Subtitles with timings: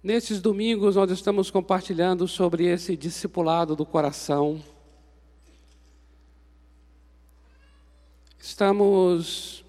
[0.00, 4.62] Nesses domingos, nós estamos compartilhando sobre esse discipulado do coração.
[8.38, 9.64] Estamos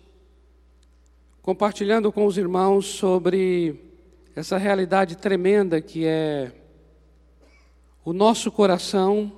[1.41, 3.97] compartilhando com os irmãos sobre
[4.35, 6.51] essa realidade tremenda que é
[8.05, 9.31] o nosso coração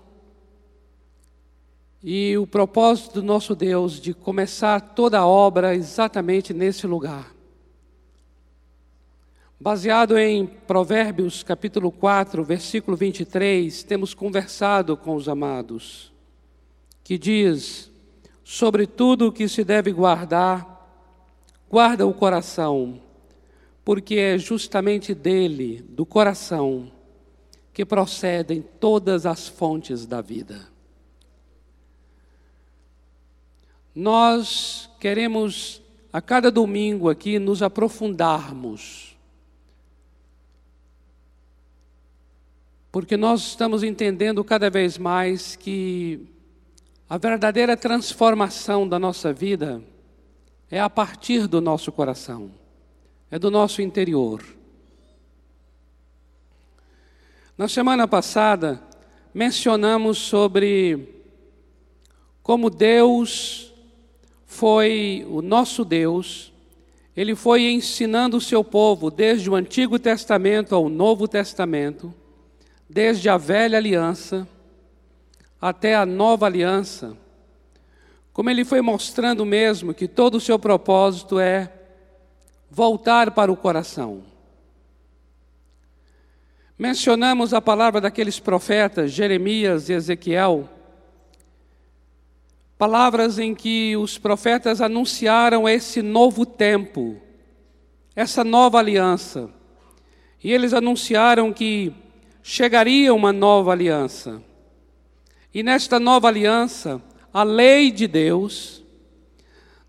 [2.04, 7.41] e o propósito do nosso Deus de começar toda a obra exatamente nesse lugar.
[9.62, 16.12] Baseado em Provérbios capítulo 4, versículo 23, temos conversado com os amados,
[17.04, 17.92] que diz:
[18.44, 21.06] Sobre tudo o que se deve guardar,
[21.70, 23.00] guarda o coração,
[23.86, 26.92] porque é justamente dele, do coração,
[27.72, 30.68] que procedem todas as fontes da vida.
[33.94, 39.11] Nós queremos, a cada domingo aqui, nos aprofundarmos
[42.92, 46.28] porque nós estamos entendendo cada vez mais que
[47.10, 49.82] a verdadeira transformação da nossa vida
[50.70, 52.52] é a partir do nosso coração,
[53.30, 54.44] é do nosso interior.
[57.58, 58.82] Na semana passada,
[59.34, 61.24] mencionamos sobre
[62.44, 63.74] como Deus
[64.46, 66.52] foi o nosso Deus,
[67.16, 72.14] ele foi ensinando o seu povo desde o Antigo Testamento ao Novo Testamento
[72.92, 74.46] desde a velha aliança
[75.62, 77.18] até a nova aliança,
[78.34, 81.72] como ele foi mostrando mesmo que todo o seu propósito é
[82.70, 84.24] voltar para o coração.
[86.78, 90.68] Mencionamos a palavra daqueles profetas, Jeremias e Ezequiel,
[92.78, 97.22] palavras em que os profetas anunciaram esse novo tempo,
[98.14, 99.50] essa nova aliança.
[100.44, 101.94] E eles anunciaram que
[102.44, 104.42] chegaria uma nova aliança.
[105.54, 107.02] E nesta nova aliança,
[107.34, 108.84] a lei de Deus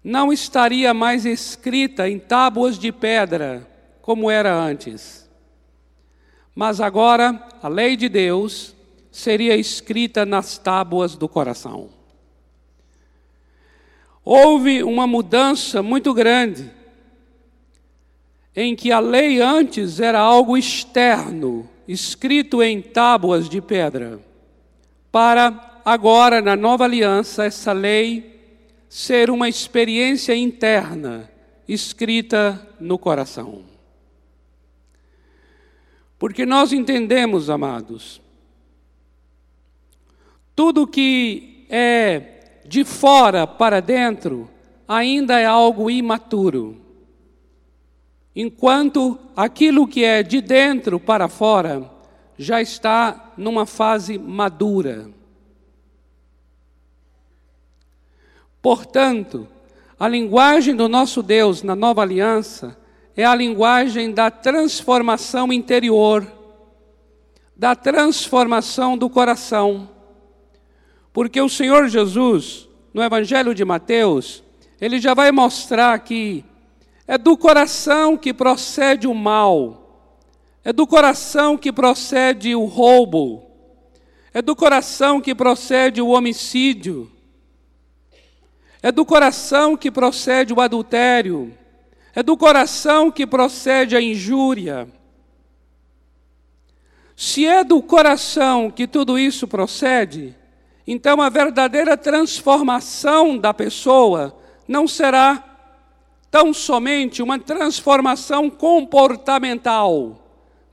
[0.02, 3.68] não estaria mais escrita em tábuas de pedra,
[4.00, 5.30] como era antes.
[6.54, 8.74] Mas agora a lei de Deus
[9.10, 11.91] seria escrita nas tábuas do coração.
[14.24, 16.70] Houve uma mudança muito grande,
[18.54, 24.19] em que a lei antes era algo externo, escrito em tábuas de pedra,
[25.10, 28.41] para agora, na nova aliança, essa lei
[28.88, 31.30] ser uma experiência interna,
[31.69, 33.64] escrita no coração.
[36.19, 38.20] Porque nós entendemos, amados,
[40.54, 44.48] tudo que é de fora para dentro
[44.86, 46.81] ainda é algo imaturo
[48.34, 51.91] enquanto aquilo que é de dentro para fora
[52.37, 55.10] já está numa fase madura.
[58.60, 59.47] Portanto,
[59.98, 62.76] a linguagem do nosso Deus na nova aliança
[63.16, 66.26] é a linguagem da transformação interior,
[67.56, 69.88] da transformação do coração.
[71.12, 74.42] Porque o Senhor Jesus, no Evangelho de Mateus,
[74.81, 76.44] ele já vai mostrar que
[77.12, 80.16] é do coração que procede o mal,
[80.64, 83.50] é do coração que procede o roubo,
[84.32, 87.12] é do coração que procede o homicídio,
[88.82, 91.52] é do coração que procede o adultério,
[92.14, 94.88] é do coração que procede a injúria.
[97.14, 100.34] Se é do coração que tudo isso procede,
[100.86, 104.34] então a verdadeira transformação da pessoa
[104.66, 105.51] não será
[106.32, 110.19] tão somente uma transformação comportamental,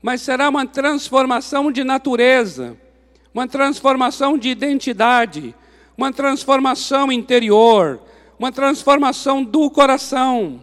[0.00, 2.78] mas será uma transformação de natureza,
[3.34, 5.54] uma transformação de identidade,
[5.98, 8.00] uma transformação interior,
[8.38, 10.62] uma transformação do coração.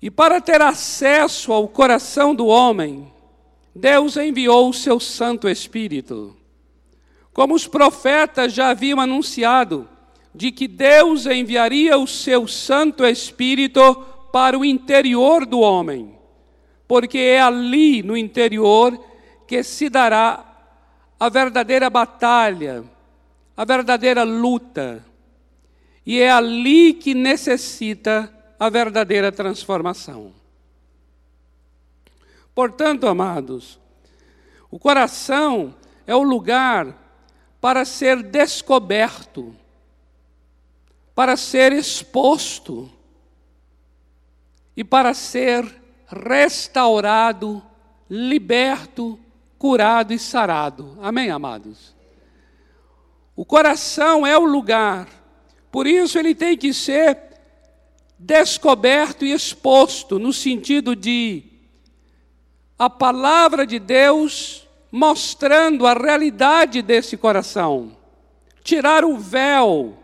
[0.00, 3.12] E para ter acesso ao coração do homem,
[3.74, 6.34] Deus enviou o seu Santo Espírito.
[7.34, 9.86] Como os profetas já haviam anunciado,
[10.34, 13.94] de que Deus enviaria o seu Santo Espírito
[14.32, 16.18] para o interior do homem,
[16.88, 18.98] porque é ali no interior
[19.46, 20.44] que se dará
[21.20, 22.82] a verdadeira batalha,
[23.56, 25.04] a verdadeira luta,
[26.04, 30.32] e é ali que necessita a verdadeira transformação.
[32.54, 33.78] Portanto, amados,
[34.70, 35.74] o coração
[36.06, 36.98] é o lugar
[37.60, 39.54] para ser descoberto
[41.14, 42.90] para ser exposto
[44.76, 45.64] e para ser
[46.06, 47.62] restaurado,
[48.08, 49.18] liberto,
[49.58, 50.98] curado e sarado.
[51.00, 51.94] Amém, amados?
[53.34, 55.08] O coração é o lugar,
[55.70, 57.18] por isso ele tem que ser
[58.18, 61.44] descoberto e exposto, no sentido de
[62.78, 67.96] a palavra de Deus mostrando a realidade desse coração,
[68.62, 69.96] tirar o véu,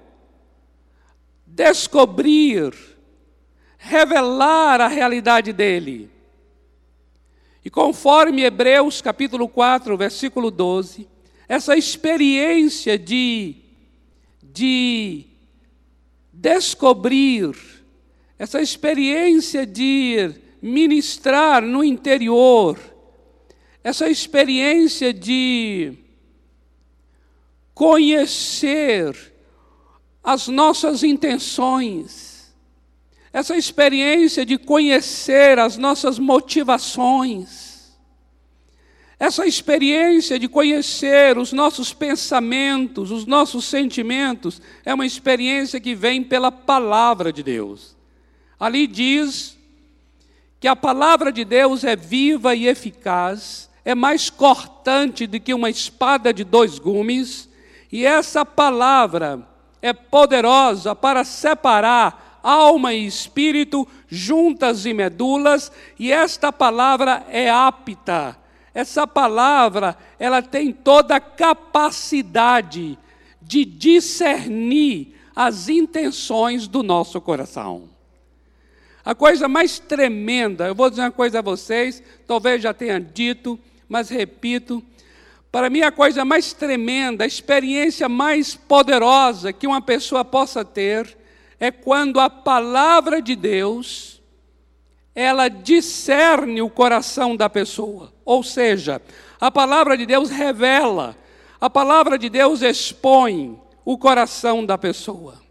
[1.58, 2.72] descobrir,
[3.76, 6.08] revelar a realidade dele.
[7.64, 11.08] E conforme Hebreus capítulo 4, versículo 12,
[11.49, 13.56] essa experiência de,
[14.40, 15.25] de
[16.32, 17.56] descobrir,
[18.38, 20.32] essa experiência de
[20.62, 22.78] ministrar no interior,
[23.82, 25.94] essa experiência de
[27.75, 29.38] conhecer
[30.28, 32.54] as nossas intenções,
[33.32, 37.96] essa experiência de conhecer as nossas motivações,
[39.19, 46.22] essa experiência de conhecer os nossos pensamentos, os nossos sentimentos, é uma experiência que vem
[46.22, 47.96] pela palavra de Deus.
[48.60, 49.56] Ali diz
[50.60, 55.70] que a palavra de Deus é viva e eficaz, é mais cortante do que uma
[55.70, 57.48] espada de dois gumes,
[57.90, 66.52] e essa palavra é poderosa para separar alma e espírito, juntas e medulas, e esta
[66.52, 68.36] palavra é apta.
[68.75, 72.98] Essa palavra, ela tem toda a capacidade
[73.42, 77.88] de discernir as intenções do nosso coração.
[79.04, 83.58] A coisa mais tremenda, eu vou dizer uma coisa a vocês, talvez já tenha dito,
[83.88, 84.82] mas repito,
[85.50, 91.17] para mim a coisa mais tremenda, a experiência mais poderosa que uma pessoa possa ter
[91.59, 94.23] é quando a palavra de Deus
[95.15, 98.12] ela discerne o coração da pessoa.
[98.25, 99.03] Ou seja,
[99.41, 101.17] a palavra de Deus revela,
[101.61, 105.43] a palavra de Deus expõe o coração da pessoa.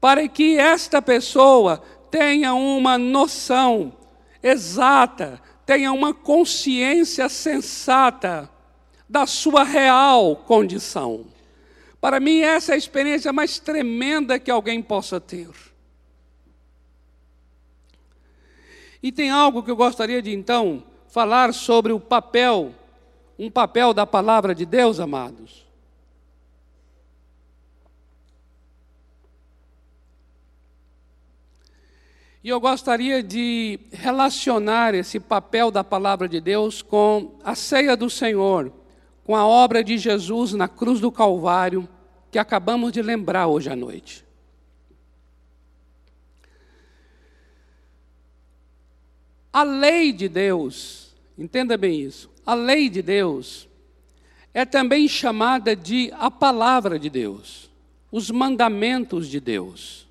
[0.00, 3.92] Para que esta pessoa tenha uma noção
[4.40, 8.48] exata, tenha uma consciência sensata
[9.08, 11.26] da sua real condição.
[12.00, 15.48] Para mim, essa é a experiência mais tremenda que alguém possa ter.
[19.02, 22.74] E tem algo que eu gostaria de então falar sobre o papel,
[23.38, 25.66] um papel da palavra de Deus, amados.
[32.42, 38.08] E eu gostaria de relacionar esse papel da palavra de Deus com a ceia do
[38.08, 38.72] Senhor,
[39.28, 41.86] com a obra de Jesus na cruz do Calvário,
[42.30, 44.24] que acabamos de lembrar hoje à noite.
[49.52, 53.68] A lei de Deus, entenda bem isso, a lei de Deus
[54.54, 57.70] é também chamada de a palavra de Deus,
[58.10, 60.08] os mandamentos de Deus,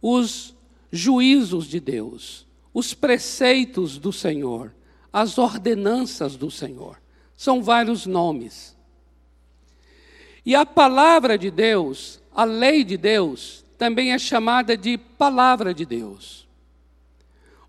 [0.00, 0.56] os
[0.90, 4.74] juízos de Deus, os preceitos do Senhor,
[5.12, 6.99] as ordenanças do Senhor.
[7.40, 8.76] São vários nomes.
[10.44, 15.86] E a palavra de Deus, a lei de Deus, também é chamada de palavra de
[15.86, 16.46] Deus.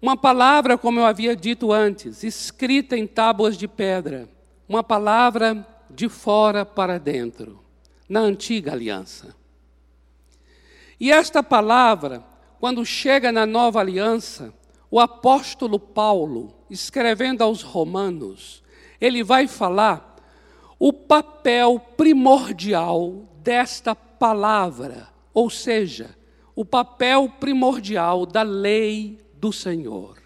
[0.02, 4.28] Uma palavra, como eu havia dito antes, escrita em tábuas de pedra,
[4.68, 7.64] uma palavra de fora para dentro,
[8.10, 9.34] na antiga aliança.
[11.00, 12.22] E esta palavra,
[12.60, 14.54] quando chega na nova aliança,
[14.90, 18.61] o apóstolo Paulo, escrevendo aos Romanos,
[19.02, 20.16] ele vai falar
[20.80, 26.16] o papel primordial desta palavra, ou seja,
[26.56, 30.22] o papel primordial da lei do Senhor.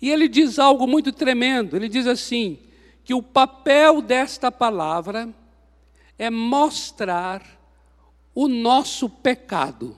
[0.00, 2.58] E ele diz algo muito tremendo, ele diz assim:
[3.04, 5.28] que o papel desta palavra
[6.16, 7.42] é mostrar
[8.34, 9.96] o nosso pecado.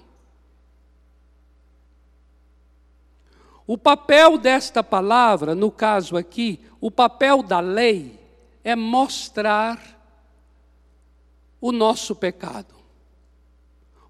[3.66, 8.19] O papel desta palavra, no caso aqui, o papel da lei,
[8.64, 9.81] é mostrar
[11.61, 12.75] o nosso pecado.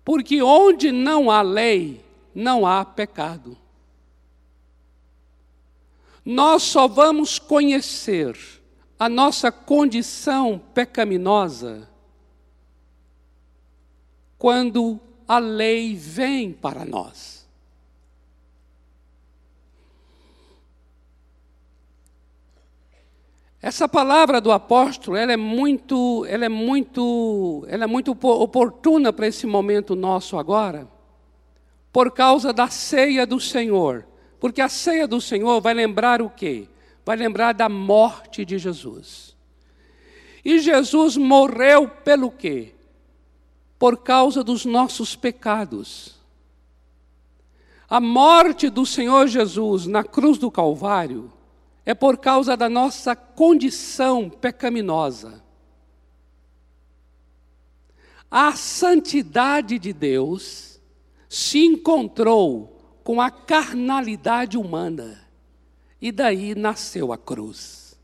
[0.05, 2.05] Porque onde não há lei,
[2.35, 3.57] não há pecado.
[6.25, 8.39] Nós só vamos conhecer
[8.99, 11.89] a nossa condição pecaminosa
[14.39, 17.42] quando a lei vem para nós.
[23.63, 29.29] Essa palavra do apóstolo, ela é muito, ela é muito, ela é muito oportuna para
[29.29, 30.89] esse momento nosso agora,
[31.93, 34.05] por causa da ceia do Senhor,
[34.41, 36.67] Porque a ceia do Senhor vai lembrar o quê?
[37.07, 39.37] Vai lembrar da morte de Jesus.
[40.45, 42.75] E Jesus morreu pelo quê?
[43.79, 46.17] Por causa dos nossos pecados.
[47.89, 51.33] A morte do Senhor Jesus na cruz do Calvário
[51.85, 55.43] é por causa da nossa condição pecaminosa.
[58.31, 60.81] A santidade de Deus
[61.29, 65.29] se encontrou com a carnalidade humana
[66.01, 67.99] e daí nasceu a cruz.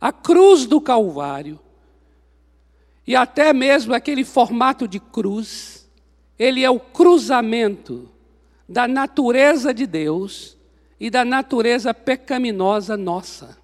[0.00, 1.60] A cruz do Calvário
[3.06, 5.90] e até mesmo aquele formato de cruz,
[6.38, 8.08] ele é o cruzamento
[8.70, 10.56] da natureza de Deus
[11.00, 13.58] e da natureza pecaminosa nossa.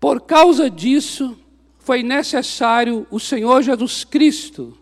[0.00, 1.38] Por causa disso,
[1.78, 4.76] foi necessário o Senhor Jesus Cristo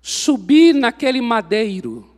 [0.00, 2.08] subir naquele madeiro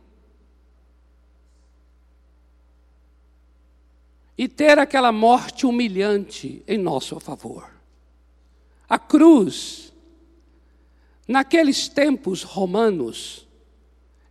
[4.37, 7.69] e ter aquela morte humilhante em nosso favor.
[8.87, 9.92] A cruz,
[11.27, 13.47] naqueles tempos romanos,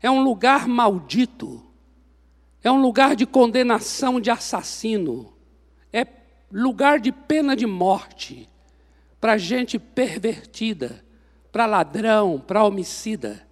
[0.01, 1.65] é um lugar maldito,
[2.63, 5.33] é um lugar de condenação de assassino,
[5.93, 6.07] é
[6.51, 8.49] lugar de pena de morte
[9.21, 11.05] para gente pervertida,
[11.51, 13.47] para ladrão, para homicida.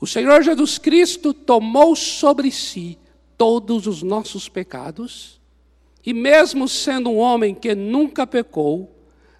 [0.00, 2.98] O Senhor Jesus Cristo tomou sobre si
[3.38, 5.40] todos os nossos pecados,
[6.04, 8.94] e mesmo sendo um homem que nunca pecou,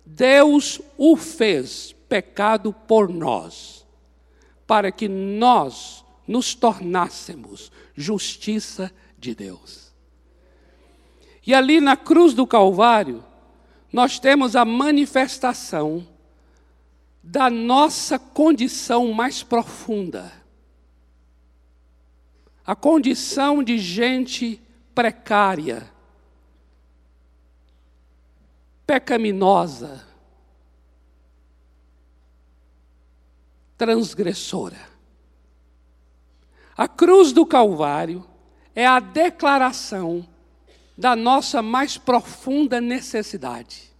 [0.07, 3.85] Deus o fez pecado por nós,
[4.69, 9.93] para que nós nos tornássemos justiça de Deus.
[11.45, 13.25] E ali na cruz do Calvário,
[13.93, 16.07] nós temos a manifestação
[17.21, 20.45] da nossa condição mais profunda
[22.67, 24.59] a condição de gente
[24.95, 25.93] precária,
[28.87, 30.14] pecaminosa,
[33.77, 34.79] transgressora.
[36.77, 38.25] A cruz do Calvário
[38.75, 40.27] é a declaração
[40.97, 43.93] da nossa mais profunda necessidade.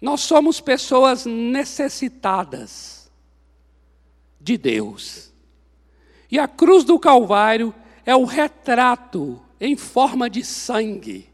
[0.00, 3.10] Nós somos pessoas necessitadas
[4.40, 5.32] de Deus.
[6.30, 11.32] E a cruz do Calvário é o retrato em forma de sangue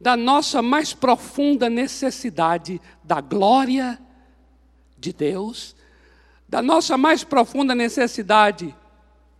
[0.00, 4.00] da nossa mais profunda necessidade da glória
[5.00, 5.74] de Deus,
[6.48, 8.74] da nossa mais profunda necessidade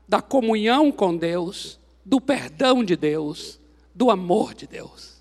[0.08, 3.60] da comunhão com Deus, do perdão de Deus,
[3.94, 5.20] do amor de Deus.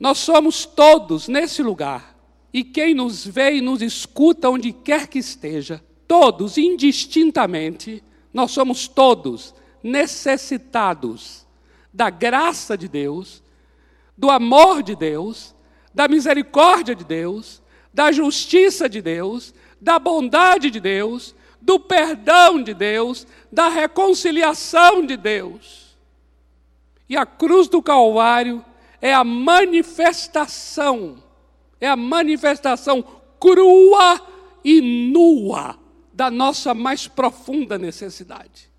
[0.00, 2.16] Nós somos todos nesse lugar,
[2.52, 8.88] e quem nos vê e nos escuta onde quer que esteja, todos, indistintamente, nós somos
[8.88, 11.46] todos necessitados
[11.92, 13.42] da graça de Deus,
[14.16, 15.54] do amor de Deus,
[15.98, 17.60] da misericórdia de Deus,
[17.92, 25.16] da justiça de Deus, da bondade de Deus, do perdão de Deus, da reconciliação de
[25.16, 25.98] Deus.
[27.08, 28.64] E a cruz do Calvário
[29.00, 31.20] é a manifestação,
[31.80, 33.02] é a manifestação
[33.40, 34.24] crua
[34.62, 35.76] e nua
[36.12, 38.70] da nossa mais profunda necessidade.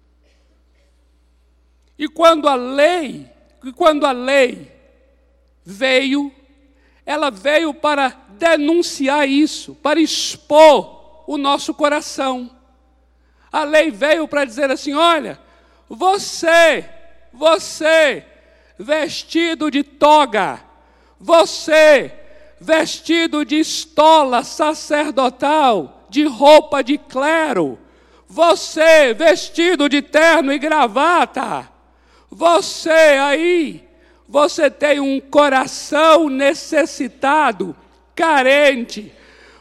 [1.97, 3.29] E quando a lei,
[3.75, 4.71] quando a lei
[5.65, 6.38] veio,
[7.09, 12.51] ela veio para denunciar isso, para expor o nosso coração.
[13.51, 15.39] A lei veio para dizer assim: olha,
[15.89, 16.87] você,
[17.33, 18.23] você,
[18.77, 20.63] vestido de toga,
[21.19, 22.13] você,
[22.61, 27.79] vestido de estola sacerdotal, de roupa de clero,
[28.27, 31.67] você vestido de terno e gravata,
[32.29, 33.88] você aí,
[34.29, 37.75] você tem um coração necessitado,
[38.15, 39.11] carente,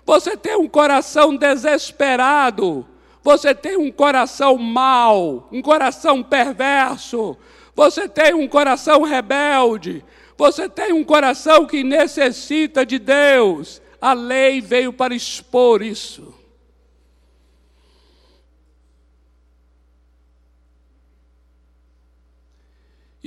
[0.04, 2.86] você tem um coração desesperado,
[3.22, 7.34] você tem um coração mau, um coração perverso,
[7.74, 10.04] você tem um coração rebelde,
[10.36, 13.80] você tem um coração que necessita de Deus.
[13.98, 16.37] A lei veio para expor isso.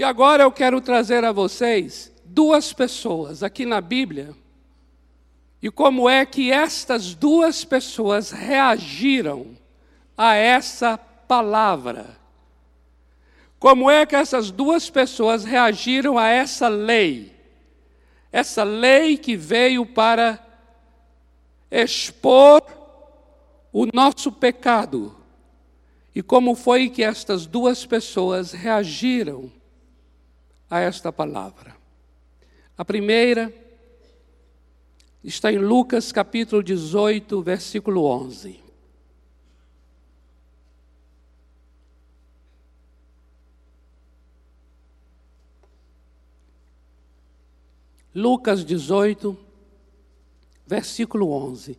[0.02, 4.36] E agora eu quero trazer a vocês duas pessoas aqui na Bíblia
[5.62, 9.56] e como é que estas duas pessoas reagiram
[10.18, 12.18] a essa palavra.
[13.60, 17.32] Como é que essas duas pessoas reagiram a essa lei?
[18.32, 20.44] essa lei que veio para
[21.70, 22.64] expor
[23.72, 25.16] o nosso pecado.
[26.16, 29.61] E como foi que estas duas pessoas reagiram
[30.72, 31.76] a esta palavra?
[32.78, 33.54] A primeira
[35.22, 38.60] está em Lucas capítulo 18, versículo 11.
[48.16, 49.38] Lucas 18,
[50.66, 51.78] versículo 11.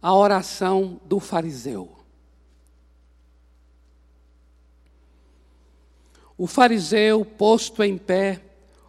[0.00, 2.01] A oração do fariseu.
[6.36, 8.42] O fariseu, posto em pé,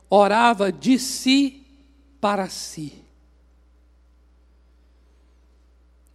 [0.10, 1.66] orava de si
[2.22, 3.04] para si.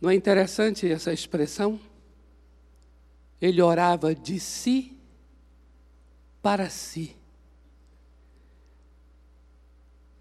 [0.01, 1.81] Não é interessante essa expressão?
[3.41, 4.97] Ele orava de si
[6.41, 7.17] para si.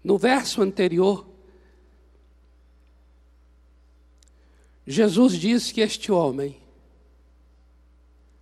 [0.02, 1.26] No verso anterior,
[4.86, 6.58] Jesus diz que este homem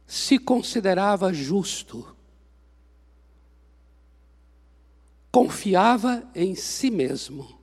[0.07, 2.16] se considerava justo,
[5.37, 7.59] confiava em si mesmo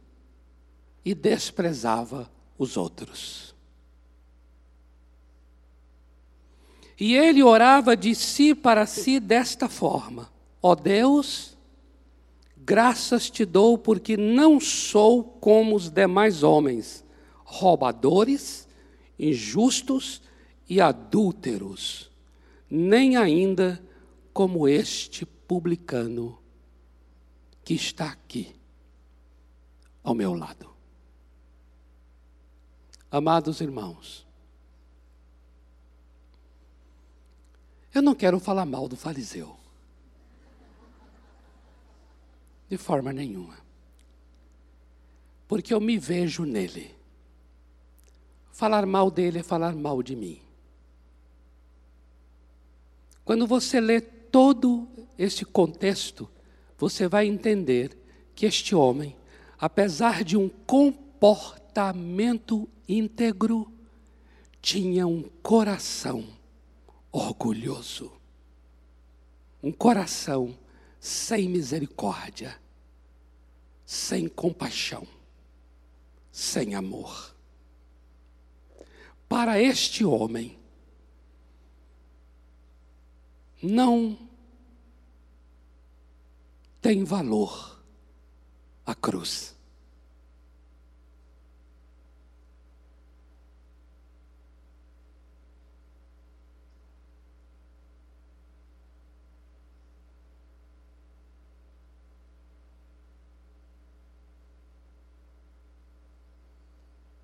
[1.03, 3.56] e desprezava os outros.
[7.00, 11.58] E ele orava de si para si desta forma: Ó oh Deus,
[12.56, 17.03] graças te dou porque não sou como os demais homens,
[17.44, 18.68] roubadores,
[19.18, 20.22] injustos
[20.70, 22.12] e adúlteros,
[22.70, 23.84] nem ainda
[24.32, 26.42] como este publicano
[27.63, 28.55] que está aqui
[30.03, 30.74] ao meu lado.
[33.10, 34.24] Amados irmãos,
[37.93, 39.55] Eu não quero falar mal do fariseu.
[42.67, 43.55] De forma nenhuma.
[45.48, 46.96] Porque eu me vejo nele.
[48.51, 50.41] Falar mal dele é falar mal de mim.
[53.24, 54.87] Quando você lê todo
[55.18, 56.27] esse contexto,
[56.83, 57.98] você vai entender
[58.35, 59.15] que este homem,
[59.57, 63.72] apesar de um comportamento íntegro,
[64.61, 66.27] tinha um coração
[67.09, 68.11] orgulhoso,
[69.63, 70.59] um coração
[71.00, 72.59] sem misericórdia,
[73.85, 75.07] sem compaixão,
[76.33, 77.33] sem amor.
[79.29, 80.59] Para este homem,
[83.61, 84.32] não
[86.83, 87.81] tem valor
[88.85, 89.55] a cruz.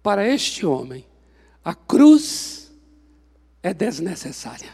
[0.02, 1.06] Para este homem,
[1.66, 2.72] a cruz
[3.62, 4.74] é desnecessária.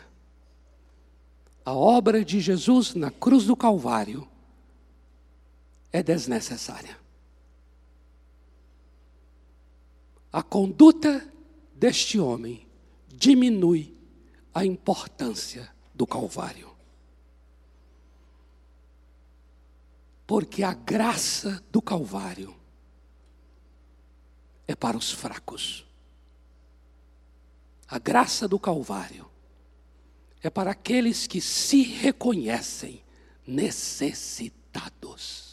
[1.66, 4.35] A obra de Jesus na cruz do Calvário
[5.92, 6.98] é desnecessária.
[10.32, 11.28] A conduta
[11.74, 12.68] deste homem
[13.08, 13.96] diminui
[14.54, 16.76] a importância do Calvário.
[20.28, 22.56] Porque a graça do Calvário
[24.68, 25.86] é para os fracos.
[27.88, 29.30] A graça do Calvário
[30.42, 33.04] é para aqueles que se reconhecem
[33.46, 35.45] necessitados.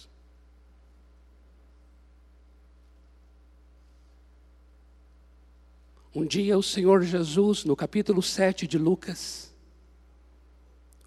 [6.15, 9.53] Um dia o Senhor Jesus, no capítulo 7 de Lucas,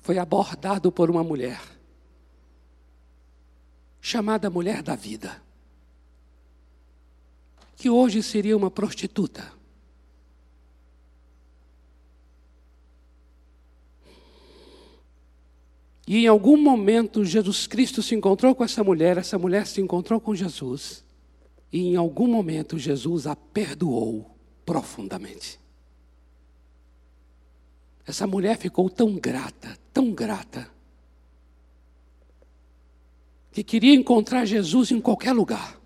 [0.01, 1.61] foi abordado por uma mulher,
[4.01, 5.45] chamada Mulher da Vida
[7.75, 9.53] que hoje seria uma prostituta.
[16.07, 20.19] E em algum momento Jesus Cristo se encontrou com essa mulher, essa mulher se encontrou
[20.19, 21.03] com Jesus.
[21.71, 24.34] E em algum momento Jesus a perdoou
[24.65, 25.59] profundamente.
[28.05, 30.69] Essa mulher ficou tão grata, tão grata,
[33.51, 35.79] que queria encontrar Jesus em qualquer lugar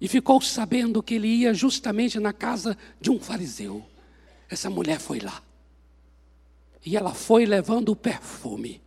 [0.00, 3.84] e ficou sabendo que ele ia justamente na casa de um fariseu.
[4.48, 5.42] Essa mulher foi lá.
[6.84, 8.82] E ela foi levando o perfume.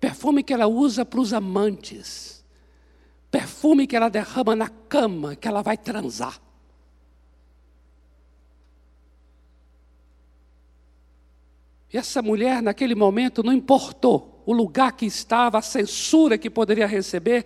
[0.00, 2.42] Perfume que ela usa para os amantes.
[3.30, 6.40] Perfume que ela derrama na cama, que ela vai transar.
[11.92, 16.86] E essa mulher, naquele momento, não importou o lugar que estava, a censura que poderia
[16.86, 17.44] receber,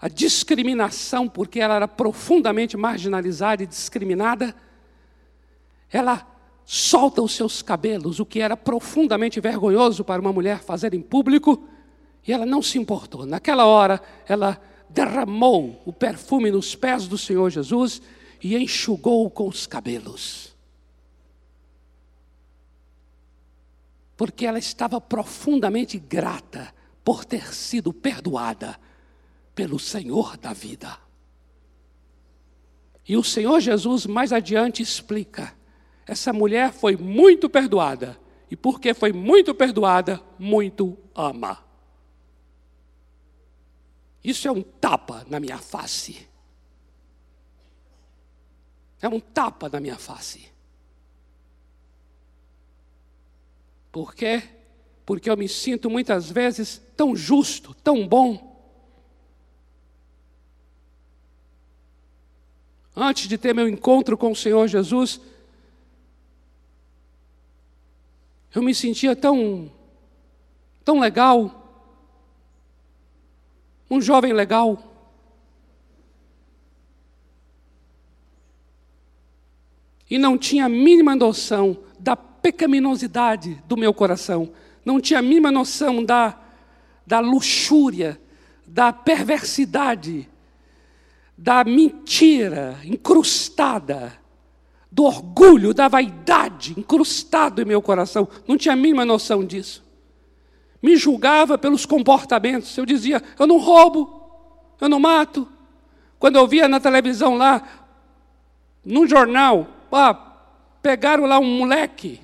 [0.00, 4.54] a discriminação, porque ela era profundamente marginalizada e discriminada,
[5.92, 6.26] ela
[6.64, 11.68] solta os seus cabelos, o que era profundamente vergonhoso para uma mulher fazer em público,
[12.26, 13.26] e ela não se importou.
[13.26, 18.00] Naquela hora, ela derramou o perfume nos pés do Senhor Jesus
[18.42, 20.49] e enxugou com os cabelos.
[24.20, 28.78] Porque ela estava profundamente grata por ter sido perdoada
[29.54, 30.98] pelo Senhor da vida.
[33.08, 35.56] E o Senhor Jesus mais adiante explica:
[36.06, 41.64] essa mulher foi muito perdoada, e porque foi muito perdoada, muito ama.
[44.22, 46.28] Isso é um tapa na minha face.
[49.00, 50.52] É um tapa na minha face.
[53.90, 54.42] Por quê?
[55.04, 58.50] Porque eu me sinto muitas vezes tão justo, tão bom.
[62.94, 65.20] Antes de ter meu encontro com o Senhor Jesus,
[68.54, 69.70] eu me sentia tão,
[70.84, 71.56] tão legal,
[73.90, 74.78] um jovem legal.
[80.08, 81.78] E não tinha a mínima noção
[82.42, 84.50] pecaminosidade do meu coração,
[84.84, 86.38] não tinha a mínima noção da,
[87.06, 88.20] da luxúria,
[88.66, 90.28] da perversidade,
[91.36, 94.18] da mentira incrustada,
[94.90, 98.28] do orgulho, da vaidade incrustado em meu coração.
[98.46, 99.90] Não tinha a mínima noção disso
[100.82, 102.76] me julgava pelos comportamentos.
[102.76, 104.10] Eu dizia: eu não roubo,
[104.80, 105.46] eu não mato.
[106.18, 107.62] Quando eu via na televisão lá,
[108.84, 110.14] num jornal, ah,
[110.82, 112.20] pegaram lá um moleque,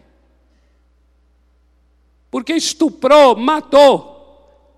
[2.30, 4.14] porque estuprou, matou.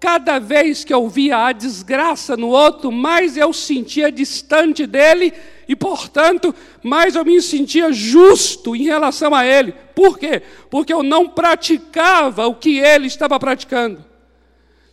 [0.01, 5.33] Cada vez que eu via a desgraça no outro, mais eu sentia distante dele
[5.69, 9.73] e, portanto, mais eu me sentia justo em relação a ele.
[9.97, 10.41] Por quê?
[10.71, 14.05] Porque eu não praticava o que ele estava praticando.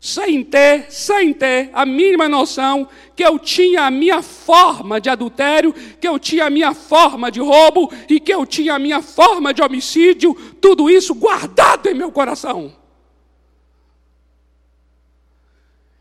[0.05, 5.73] Sem ter, sem ter a mínima noção que eu tinha a minha forma de adultério,
[5.73, 9.51] que eu tinha a minha forma de roubo e que eu tinha a minha forma
[9.51, 12.71] de homicídio, tudo isso guardado em meu coração.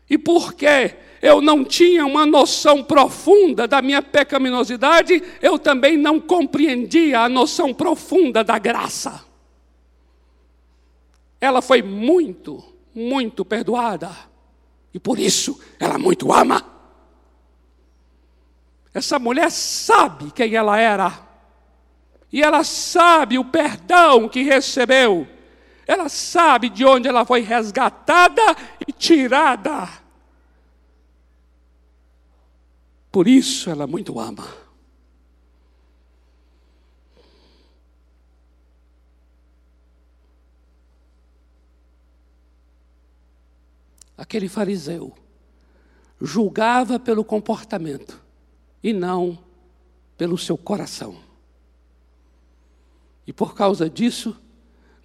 [0.07, 0.97] E por quê?
[1.19, 7.73] eu não tinha uma noção profunda da minha pecaminosidade, eu também não compreendia a noção
[7.73, 9.25] profunda da graça.
[11.41, 14.09] Ela foi muito, muito perdoada,
[14.93, 16.63] e por isso ela muito ama.
[18.93, 21.11] Essa mulher sabe quem ela era,
[22.31, 25.27] e ela sabe o perdão que recebeu,
[25.85, 28.41] ela sabe de onde ela foi resgatada
[28.87, 30.05] e tirada
[33.15, 34.45] Por isso ela muito ama.
[44.17, 45.13] Aquele fariseu
[46.21, 48.21] julgava pelo comportamento
[48.81, 49.37] e não
[50.17, 51.17] pelo seu coração.
[53.27, 54.39] E por causa disso,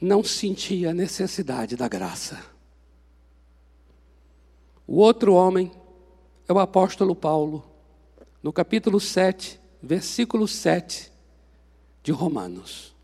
[0.00, 2.42] não sentia a necessidade da graça.
[4.86, 5.72] O outro homem
[6.48, 7.64] é o apóstolo Paulo
[8.42, 11.10] no capítulo 7, versículo 7
[12.02, 12.94] de Romanos.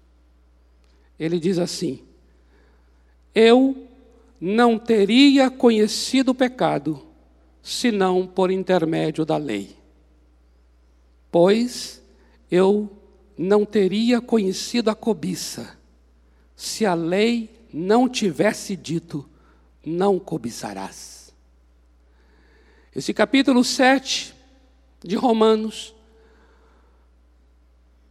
[1.18, 2.02] Ele diz assim:
[3.34, 3.88] Eu
[4.40, 7.02] não teria conhecido o pecado
[7.62, 9.76] senão por intermédio da lei.
[11.30, 12.02] Pois
[12.50, 12.90] eu
[13.36, 15.76] não teria conhecido a cobiça
[16.54, 19.28] se a lei não tivesse dito:
[19.84, 21.34] não cobiçarás.
[22.94, 24.34] Esse capítulo 7
[25.04, 25.94] de Romanos,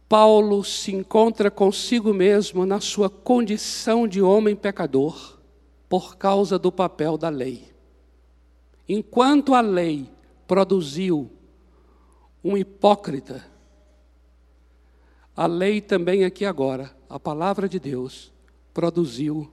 [0.08, 5.35] Paulo se encontra consigo mesmo na sua condição de homem pecador,
[5.88, 7.72] por causa do papel da lei.
[8.88, 10.08] Enquanto a lei
[10.46, 11.30] produziu
[12.42, 13.44] um hipócrita,
[15.36, 18.32] a lei também aqui agora, a palavra de Deus,
[18.72, 19.50] produziu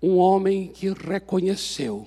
[0.00, 2.06] um homem que reconheceu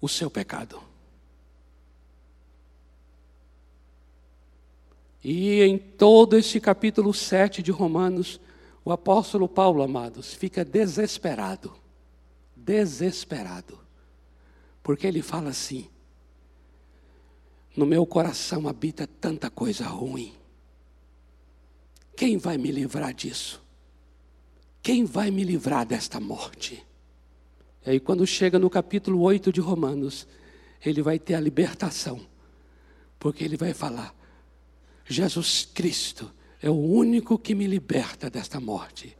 [0.00, 0.87] o seu pecado.
[5.22, 8.40] E em todo este capítulo 7 de Romanos,
[8.84, 11.72] o apóstolo Paulo, amados, fica desesperado.
[12.56, 13.78] Desesperado.
[14.82, 15.88] Porque ele fala assim:
[17.76, 20.32] No meu coração habita tanta coisa ruim.
[22.16, 23.62] Quem vai me livrar disso?
[24.82, 26.84] Quem vai me livrar desta morte?
[27.84, 30.26] E aí, quando chega no capítulo 8 de Romanos,
[30.84, 32.20] ele vai ter a libertação,
[33.18, 34.14] porque ele vai falar:
[35.08, 39.16] Jesus Cristo é o único que me liberta desta morte.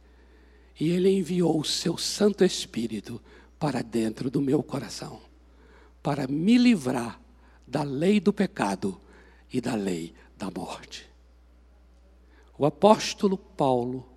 [0.79, 3.21] E ele enviou o seu Santo Espírito
[3.57, 5.19] para dentro do meu coração,
[6.01, 7.19] para me livrar
[7.67, 8.99] da lei do pecado
[9.51, 11.09] e da lei da morte.
[12.57, 14.07] O apóstolo Paulo,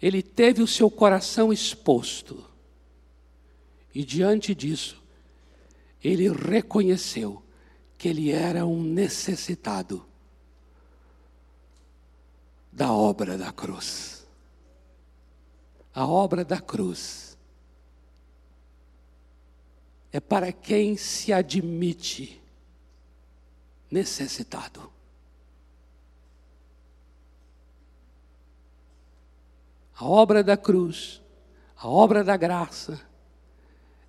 [0.00, 2.44] ele teve o seu coração exposto,
[3.94, 5.00] e diante disso,
[6.02, 7.42] ele reconheceu
[7.96, 10.04] que ele era um necessitado
[12.74, 14.26] da obra da cruz.
[15.94, 17.38] A obra da cruz
[20.12, 22.42] é para quem se admite
[23.88, 24.92] necessitado.
[29.96, 31.22] A obra da cruz,
[31.76, 33.00] a obra da graça,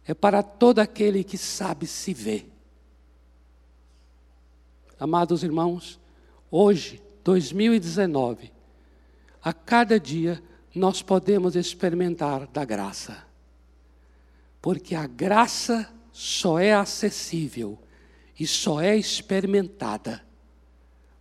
[0.08, 2.52] é para todo aquele que sabe se ver.
[5.00, 6.00] Amados irmãos,
[6.50, 8.55] hoje, 2019,
[9.46, 10.42] a cada dia
[10.74, 13.24] nós podemos experimentar da graça.
[14.60, 17.80] Porque a graça só é acessível
[18.40, 20.26] e só é experimentada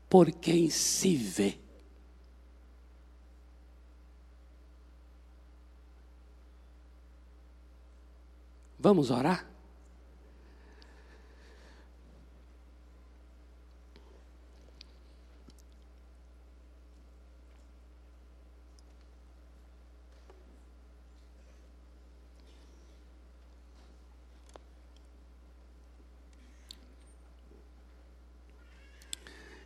[0.08, 1.58] por quem se vê.
[8.78, 9.53] Vamos orar?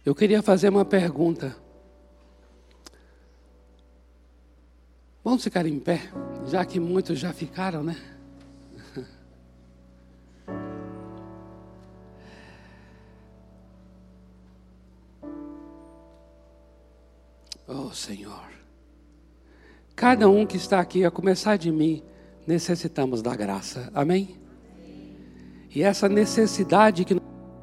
[0.08, 1.54] Eu queria fazer uma pergunta.
[5.22, 6.00] Vamos ficar em pé,
[6.46, 7.94] já que muitos já ficaram, né?
[17.66, 18.48] Oh Senhor,
[19.94, 22.02] cada um que está aqui, a começar de mim,
[22.46, 24.40] necessitamos da graça, amém?
[25.68, 27.20] E essa necessidade que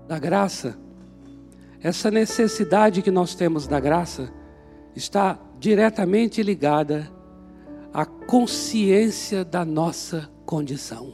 [0.07, 0.84] da graça
[1.85, 4.33] essa necessidade que nós temos da graça
[4.95, 7.07] está diretamente ligada
[7.93, 11.13] à consciência da nossa condição.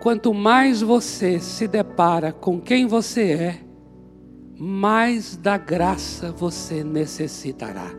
[0.00, 3.60] Quanto mais você se depara com quem você é,
[4.58, 7.90] mais da graça você necessitará.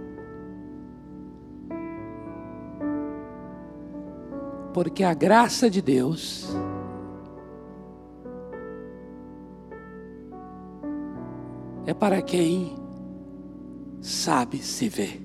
[4.74, 6.50] Porque a graça de Deus
[11.86, 12.76] é para quem
[14.02, 15.22] sabe se ver.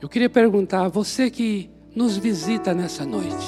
[0.00, 3.46] Eu queria perguntar a você que nos visita nessa noite.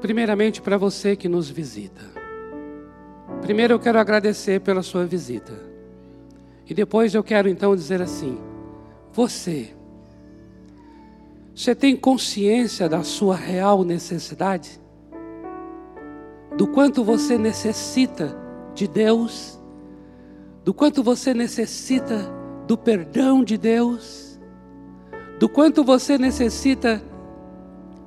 [0.00, 2.00] Primeiramente para você que nos visita.
[3.42, 5.52] Primeiro eu quero agradecer pela sua visita.
[6.66, 8.38] E depois eu quero então dizer assim:
[9.12, 9.74] você,
[11.54, 14.80] você tem consciência da sua real necessidade?
[16.58, 18.36] Do quanto você necessita
[18.74, 19.56] de Deus,
[20.64, 22.28] do quanto você necessita
[22.66, 24.40] do perdão de Deus,
[25.38, 27.00] do quanto você necessita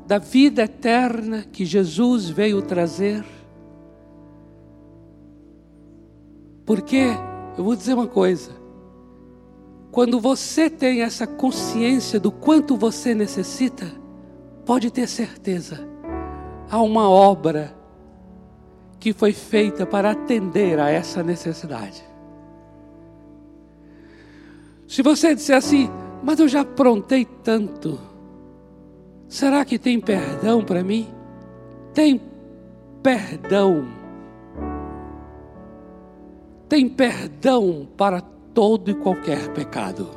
[0.06, 3.24] da vida eterna que Jesus veio trazer.
[6.66, 7.06] Porque,
[7.58, 8.52] eu vou dizer uma coisa,
[9.94, 13.90] quando você tem essa consciência do quanto você necessita,
[14.66, 15.88] pode ter certeza,
[16.70, 17.80] há uma obra
[19.02, 22.04] que foi feita para atender a essa necessidade.
[24.88, 25.90] Se você disser assim,
[26.22, 28.00] mas eu já aprontei tanto,
[29.28, 31.08] será que tem perdão para mim?
[31.96, 32.22] Tem
[33.02, 33.88] perdão.
[36.70, 38.22] Tem perdão para
[38.54, 40.12] todo e qualquer pecado.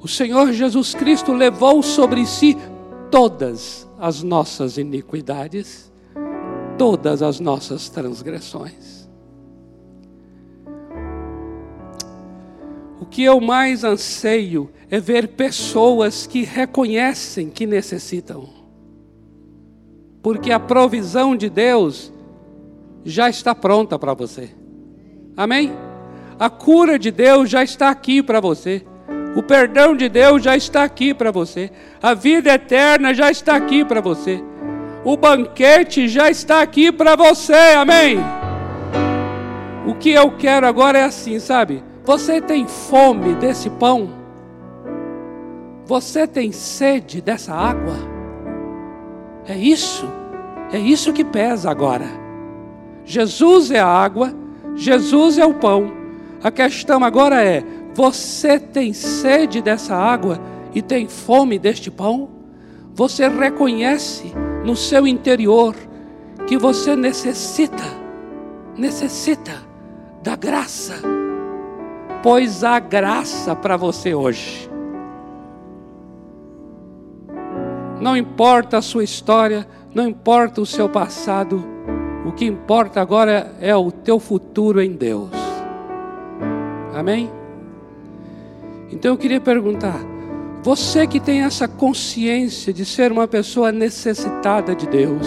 [0.00, 2.58] O Senhor Jesus Cristo levou sobre si
[3.12, 5.91] todas as nossas iniquidades
[6.78, 9.08] todas as nossas transgressões.
[13.00, 18.48] O que eu mais anseio é ver pessoas que reconhecem que necessitam,
[20.22, 22.12] porque a provisão de Deus
[23.04, 24.50] já está pronta para você.
[25.36, 25.72] Amém?
[26.38, 28.84] A cura de Deus já está aqui para você.
[29.34, 31.70] O perdão de Deus já está aqui para você.
[32.02, 34.42] A vida eterna já está aqui para você.
[35.04, 38.18] O banquete já está aqui para você, amém?
[39.84, 41.82] O que eu quero agora é assim, sabe?
[42.04, 44.10] Você tem fome desse pão?
[45.86, 47.94] Você tem sede dessa água?
[49.44, 50.08] É isso,
[50.72, 52.06] é isso que pesa agora.
[53.04, 54.32] Jesus é a água,
[54.76, 55.92] Jesus é o pão.
[56.44, 60.40] A questão agora é: você tem sede dessa água
[60.72, 62.30] e tem fome deste pão?
[62.94, 64.32] Você reconhece
[64.64, 65.74] no seu interior
[66.46, 67.84] que você necessita,
[68.76, 69.52] necessita
[70.22, 70.94] da graça,
[72.22, 74.70] pois há graça para você hoje.
[78.00, 81.64] Não importa a sua história, não importa o seu passado,
[82.26, 85.30] o que importa agora é o teu futuro em Deus.
[86.94, 87.30] Amém?
[88.90, 90.11] Então eu queria perguntar:
[90.62, 95.26] você que tem essa consciência de ser uma pessoa necessitada de Deus,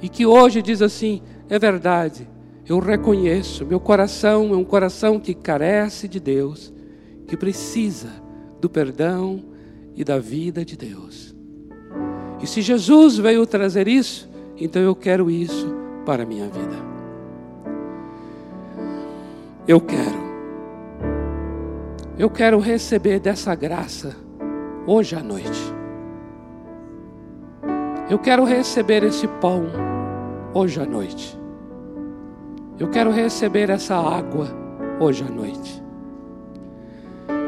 [0.00, 2.28] e que hoje diz assim: é verdade,
[2.66, 6.72] eu reconheço, meu coração é um coração que carece de Deus,
[7.26, 8.10] que precisa
[8.60, 9.42] do perdão
[9.94, 11.34] e da vida de Deus.
[12.40, 15.74] E se Jesus veio trazer isso, então eu quero isso
[16.06, 16.76] para a minha vida.
[19.66, 20.27] Eu quero.
[22.18, 24.16] Eu quero receber dessa graça
[24.88, 25.72] hoje à noite.
[28.10, 29.66] Eu quero receber esse pão
[30.52, 31.38] hoje à noite.
[32.76, 34.48] Eu quero receber essa água
[34.98, 35.80] hoje à noite.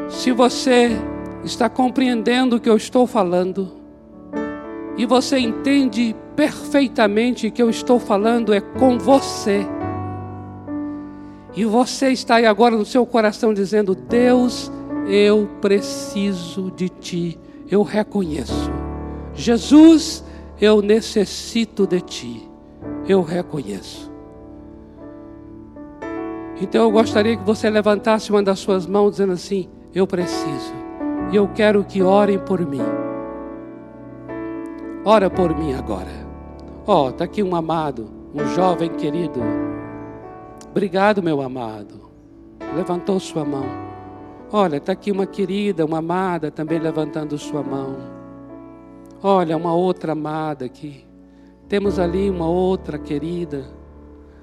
[0.08, 0.90] Se você
[1.42, 3.72] está compreendendo o que eu estou falando,
[4.96, 9.66] e você entende perfeitamente que eu estou falando é com você.
[11.54, 14.70] E você está aí agora no seu coração dizendo: Deus,
[15.08, 18.70] eu preciso de ti, eu reconheço.
[19.34, 20.24] Jesus,
[20.60, 22.48] eu necessito de ti,
[23.08, 24.10] eu reconheço.
[26.60, 30.72] Então eu gostaria que você levantasse uma das suas mãos dizendo assim: Eu preciso,
[31.32, 32.82] e eu quero que orem por mim.
[35.04, 36.28] Ora por mim agora.
[36.86, 39.40] Ó, oh, está aqui um amado, um jovem querido.
[40.70, 42.10] Obrigado, meu amado.
[42.76, 43.66] Levantou sua mão.
[44.52, 47.96] Olha, está aqui uma querida, uma amada também levantando sua mão.
[49.20, 51.04] Olha, uma outra amada aqui.
[51.68, 53.64] Temos ali uma outra querida.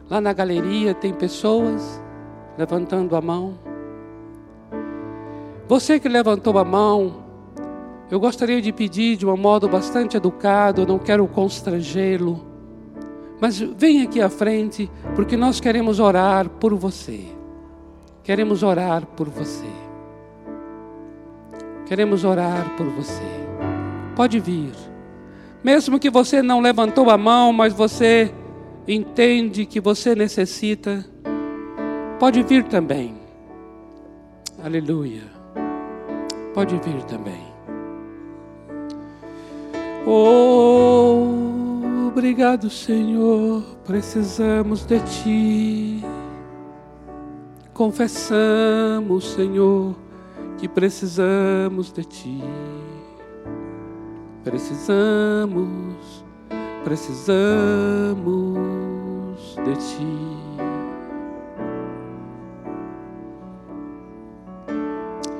[0.09, 2.01] Lá na galeria tem pessoas
[2.57, 3.57] levantando a mão.
[5.67, 7.23] Você que levantou a mão,
[8.09, 12.46] eu gostaria de pedir de um modo bastante educado, não quero constrangê-lo,
[13.39, 17.25] mas vem aqui à frente, porque nós queremos orar por você.
[18.23, 19.67] Queremos orar por você.
[21.85, 23.23] Queremos orar por você.
[24.15, 24.73] Pode vir.
[25.63, 28.33] Mesmo que você não levantou a mão, mas você
[28.87, 31.05] entende que você necessita,
[32.19, 33.15] pode vir também.
[34.63, 35.23] Aleluia.
[36.53, 37.45] Pode vir também.
[40.05, 41.66] Oh,
[42.17, 43.61] obrigado, Senhor.
[43.85, 46.03] Precisamos de Ti.
[47.71, 49.95] Confessamos, Senhor,
[50.57, 52.43] que precisamos de Ti.
[54.43, 56.25] Precisamos,
[56.83, 58.57] precisamos
[59.63, 60.17] de Ti.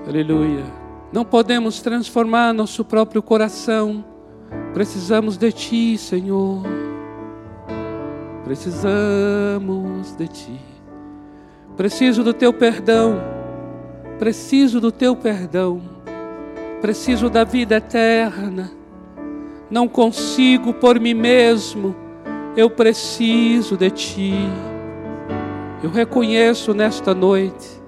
[0.07, 0.63] Aleluia.
[1.11, 4.05] Não podemos transformar nosso próprio coração
[4.77, 6.61] Precisamos de Ti, Senhor.
[8.43, 10.61] Precisamos de Ti.
[11.75, 13.19] Preciso do Teu perdão.
[14.19, 15.81] Preciso do Teu perdão.
[16.79, 18.69] Preciso da vida eterna.
[19.67, 21.95] Não consigo por mim mesmo.
[22.55, 24.35] Eu preciso de Ti.
[25.81, 27.81] Eu reconheço nesta noite.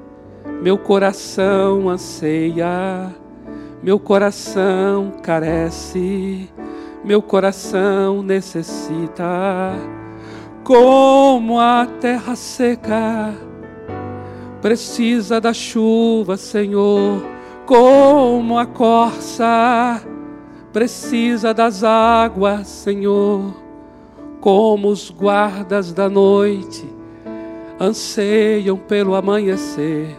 [0.60, 3.14] Meu coração anseia
[3.82, 6.50] meu coração carece,
[7.04, 9.74] meu coração necessita,
[10.64, 13.34] como a terra seca
[14.62, 17.26] precisa da chuva, Senhor,
[17.66, 20.02] como a corça
[20.74, 23.54] precisa das águas, Senhor,
[24.42, 26.88] como os guardas da noite
[27.80, 30.16] anseiam pelo amanhecer.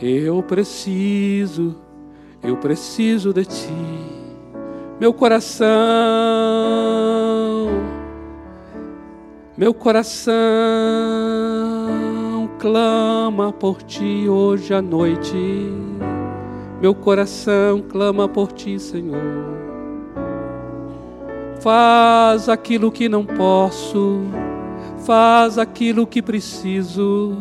[0.00, 1.76] Eu preciso
[2.42, 4.19] eu preciso de ti,
[5.00, 5.66] meu coração,
[9.56, 10.34] meu coração
[12.58, 15.72] clama por ti hoje à noite.
[16.82, 19.58] Meu coração clama por ti, Senhor.
[21.60, 24.20] Faz aquilo que não posso,
[24.98, 27.38] Faz aquilo que preciso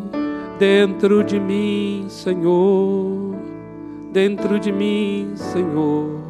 [0.58, 3.36] dentro de mim, Senhor.
[4.14, 6.29] Dentro de mim, Senhor.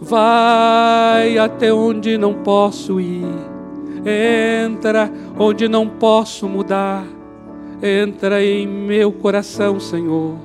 [0.00, 3.26] Vai até onde não posso ir.
[4.64, 7.04] Entra onde não posso mudar.
[7.82, 10.36] Entra em meu coração, Senhor.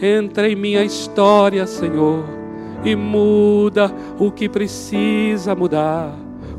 [0.00, 2.24] Entra em minha história, Senhor.
[2.84, 6.14] E muda o que precisa mudar.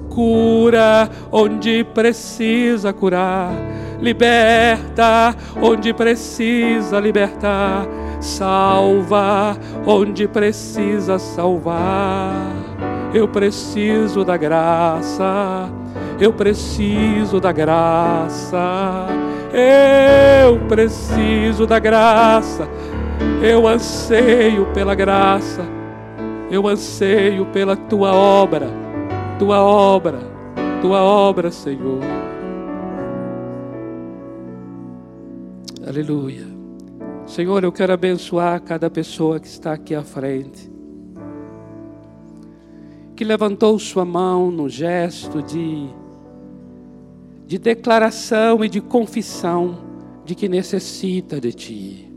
[0.10, 3.52] Cura onde precisa curar.
[4.00, 7.88] Liberta onde precisa libertar
[8.26, 9.56] salva
[9.86, 12.34] onde precisa salvar.
[13.14, 15.70] Eu preciso da graça,
[16.20, 19.06] eu preciso da graça,
[19.54, 22.68] eu preciso da graça,
[23.42, 25.64] eu anseio pela graça,
[26.52, 28.68] eu anseio pela tua obra,
[29.40, 30.20] tua obra,
[30.82, 32.02] tua obra, Senhor.
[35.88, 36.55] Aleluia.
[37.26, 40.72] Senhor, eu quero abençoar cada pessoa que está aqui à frente,
[43.16, 45.90] que levantou sua mão no gesto de,
[47.48, 49.80] de declaração e de confissão
[50.24, 52.12] de que necessita de Ti.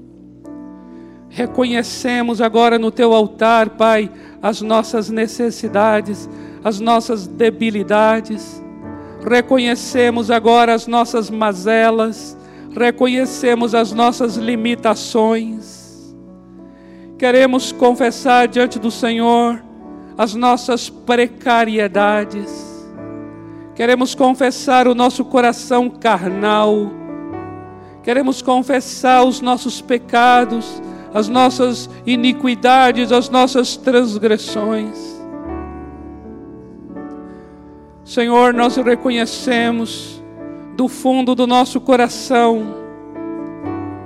[1.30, 4.10] Reconhecemos agora no Teu altar, Pai,
[4.42, 6.28] as nossas necessidades,
[6.62, 8.62] as nossas debilidades,
[9.26, 12.37] reconhecemos agora as nossas mazelas,
[12.78, 16.14] reconhecemos as nossas limitações,
[17.18, 19.62] queremos confessar diante do Senhor
[20.16, 22.50] as nossas precariedades,
[23.74, 26.90] queremos confessar o nosso coração carnal,
[28.02, 30.80] queremos confessar os nossos pecados,
[31.12, 35.18] as nossas iniquidades, as nossas transgressões.
[38.04, 40.17] Senhor, nós reconhecemos
[40.78, 42.72] do fundo do nosso coração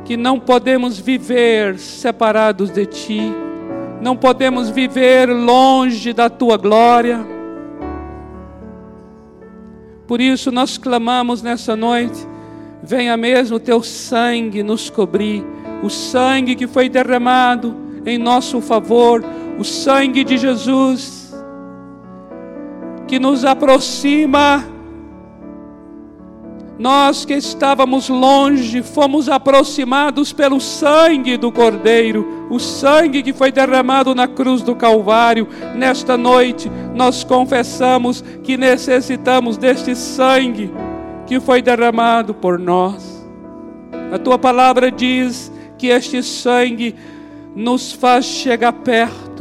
[0.07, 3.21] que não podemos viver separados de Ti,
[4.01, 7.27] não podemos viver longe da Tua glória.
[10.07, 12.27] Por isso nós clamamos nessa noite:
[12.83, 15.45] venha mesmo o Teu sangue nos cobrir,
[15.83, 19.23] o sangue que foi derramado em nosso favor,
[19.59, 21.35] o sangue de Jesus,
[23.07, 24.72] que nos aproxima
[26.83, 34.17] nós que estávamos longe, fomos aproximados pelo sangue do Cordeiro, o sangue que foi derramado
[34.17, 35.47] na cruz do Calvário.
[35.77, 40.73] Nesta noite, nós confessamos que necessitamos deste sangue
[41.25, 43.25] que foi derramado por nós.
[44.13, 46.97] A tua palavra diz que este sangue
[47.55, 49.32] nos faz chegar perto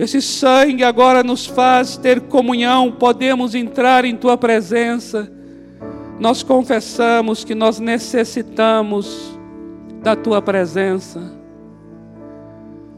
[0.00, 5.30] esse sangue agora nos faz ter comunhão, podemos entrar em tua presença.
[6.18, 9.38] Nós confessamos que nós necessitamos
[10.02, 11.20] da tua presença.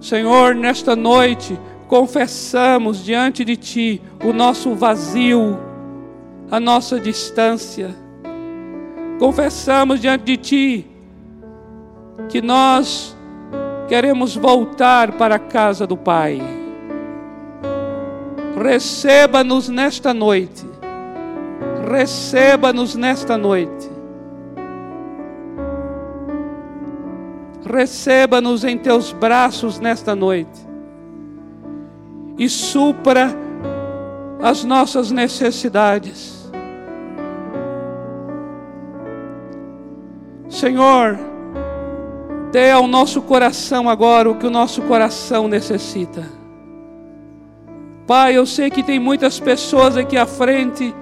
[0.01, 5.59] Senhor, nesta noite, confessamos diante de ti o nosso vazio,
[6.53, 7.97] a nossa distância.
[9.19, 10.87] Confessamos diante de ti
[12.29, 13.17] que nós
[13.89, 16.62] queremos voltar para a casa do Pai
[18.57, 20.67] Receba-nos nesta noite.
[21.91, 23.91] Receba-nos nesta noite.
[27.65, 30.61] Receba-nos em teus braços nesta noite.
[32.37, 33.35] E supra
[34.43, 36.51] as nossas necessidades.
[40.49, 41.19] Senhor,
[42.51, 46.42] dê ao nosso coração agora o que o nosso coração necessita.
[48.07, 50.95] Pai, eu sei que tem muitas pessoas aqui à frente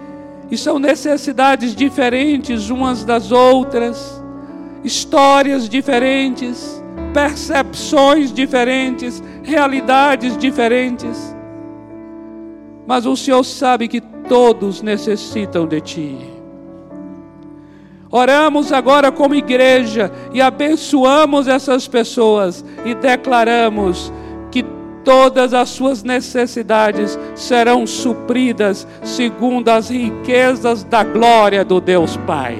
[0.50, 4.22] e são necessidades diferentes umas das outras,
[4.84, 6.82] histórias diferentes,
[7.14, 11.34] percepções diferentes, realidades diferentes.
[12.86, 16.18] Mas o Senhor sabe que todos necessitam de Ti.
[18.10, 24.12] Oramos agora como igreja e abençoamos essas pessoas e declaramos
[25.04, 32.58] todas as suas necessidades serão supridas segundo as riquezas da glória do Deus Pai.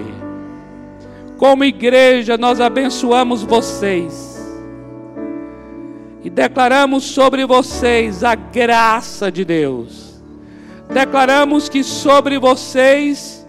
[1.37, 4.31] Como igreja, nós abençoamos vocês
[6.23, 10.21] e declaramos sobre vocês a graça de Deus.
[10.93, 13.47] Declaramos que sobre vocês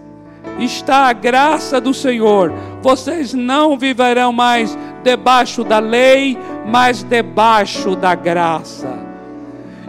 [0.58, 2.52] está a graça do Senhor.
[2.80, 9.00] Vocês não viverão mais debaixo da lei, mas debaixo da graça.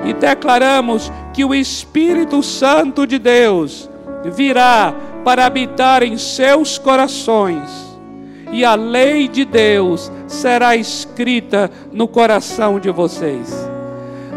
[0.06, 3.90] e declaramos que o Espírito Santo de Deus
[4.36, 4.94] virá
[5.24, 7.94] para habitar em seus corações
[8.54, 13.52] e a lei de Deus será escrita no coração de vocês.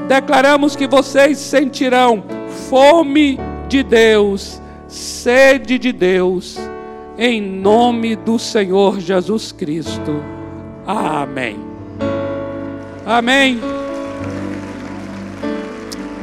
[0.08, 2.24] Declaramos que vocês sentirão
[2.70, 6.58] fome de Deus, sede de Deus,
[7.18, 10.35] em nome do Senhor Jesus Cristo.
[10.86, 11.58] Amém.
[13.04, 13.60] Amém.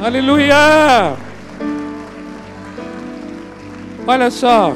[0.01, 1.17] Aleluia.
[4.07, 4.73] Olha só.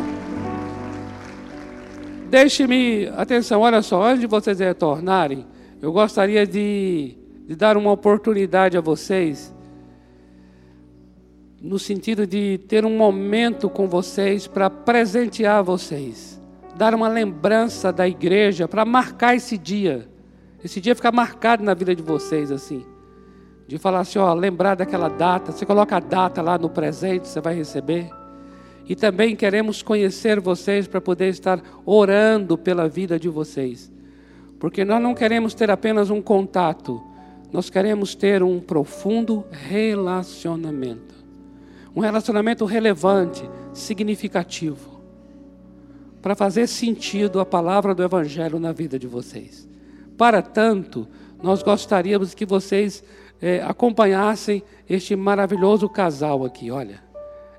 [2.29, 5.45] Deixe-me, atenção, olha só, antes de vocês retornarem,
[5.81, 7.15] eu gostaria de,
[7.47, 9.53] de dar uma oportunidade a vocês,
[11.61, 16.36] no sentido de ter um momento com vocês para presentear vocês,
[16.77, 20.07] dar uma lembrança da igreja, para marcar esse dia,
[20.63, 22.85] esse dia ficar marcado na vida de vocês, assim,
[23.67, 27.41] de falar assim, ó, lembrar daquela data, você coloca a data lá no presente, você
[27.41, 28.09] vai receber.
[28.87, 33.91] E também queremos conhecer vocês para poder estar orando pela vida de vocês.
[34.59, 37.03] Porque nós não queremos ter apenas um contato,
[37.51, 41.15] nós queremos ter um profundo relacionamento.
[41.95, 44.96] Um relacionamento relevante, significativo.
[46.27, 49.65] Para fazer sentido a palavra do Evangelho na vida de vocês.
[50.17, 51.07] Para tanto,
[51.41, 53.01] nós gostaríamos que vocês
[53.41, 57.01] eh, acompanhassem este maravilhoso casal aqui, olha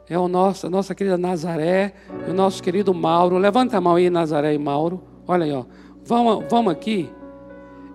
[0.07, 1.95] é o nosso, a nossa querida Nazaré
[2.27, 3.39] e o nosso querido Mauro.
[3.39, 5.03] Levanta a mão aí, Nazaré e Mauro.
[5.27, 5.65] Olha aí, ó.
[6.05, 7.11] Vamos, vamos aqui.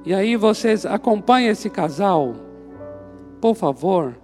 [0.03, 2.34] E aí vocês acompanhem esse casal,
[3.39, 4.17] por favor,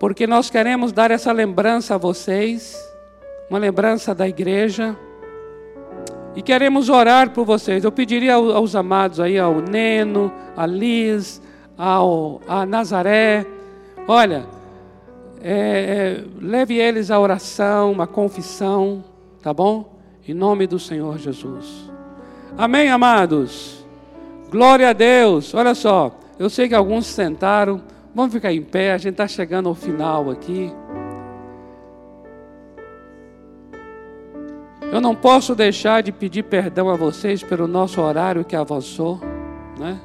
[0.00, 2.76] porque nós queremos dar essa lembrança a vocês,
[3.48, 4.98] uma lembrança da igreja,
[6.36, 7.82] e queremos orar por vocês.
[7.82, 11.40] Eu pediria aos amados aí, ao Neno, a Liz,
[11.76, 13.46] ao, a Nazaré,
[14.06, 14.46] olha,
[15.42, 19.02] é, é, leve eles à oração, à confissão,
[19.42, 19.96] tá bom?
[20.28, 21.90] Em nome do Senhor Jesus.
[22.56, 23.86] Amém, amados?
[24.50, 25.54] Glória a Deus.
[25.54, 27.80] Olha só, eu sei que alguns sentaram.
[28.14, 30.72] Vamos ficar em pé, a gente está chegando ao final aqui.
[34.92, 39.20] Eu não posso deixar de pedir perdão a vocês pelo nosso horário que avançou,
[39.78, 40.00] né?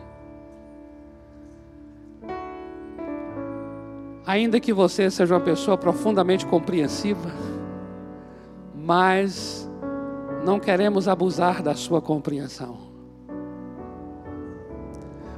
[4.26, 7.32] Ainda que você seja uma pessoa profundamente compreensiva,
[8.74, 9.70] mas
[10.44, 12.78] não queremos abusar da sua compreensão.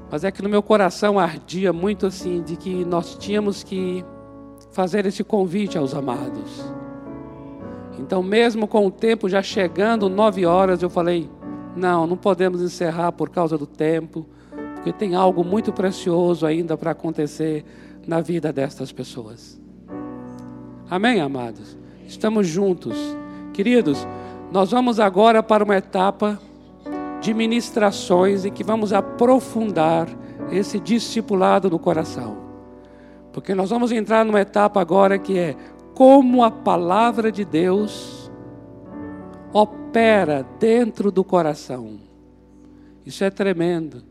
[0.10, 4.06] Mas é que no meu coração ardia muito assim de que nós tínhamos que
[4.72, 6.64] fazer esse convite aos amados.
[8.06, 11.30] Então, mesmo com o tempo já chegando, nove horas, eu falei:
[11.74, 14.26] não, não podemos encerrar por causa do tempo,
[14.76, 17.64] porque tem algo muito precioso ainda para acontecer
[18.06, 19.58] na vida destas pessoas.
[20.90, 21.78] Amém, amados?
[22.06, 22.98] Estamos juntos.
[23.54, 24.06] Queridos,
[24.52, 26.38] nós vamos agora para uma etapa
[27.22, 30.10] de ministrações em que vamos aprofundar
[30.52, 32.36] esse discipulado no coração.
[33.32, 35.56] Porque nós vamos entrar numa etapa agora que é
[35.94, 38.32] como a palavra de Deus
[39.52, 42.00] opera dentro do coração.
[43.06, 44.04] Isso é tremendo.